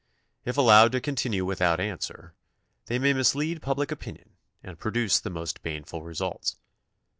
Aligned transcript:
If 0.45 0.57
allowed 0.57 0.93
to 0.93 0.99
continue 0.99 1.45
without 1.45 1.79
answer, 1.79 2.33
they 2.87 2.97
may 2.97 3.13
mislead 3.13 3.61
public 3.61 3.91
opinion 3.91 4.31
and 4.63 4.79
produce 4.79 5.19
the 5.19 5.29
most 5.29 5.61
baneful 5.61 6.01
results. 6.01 6.55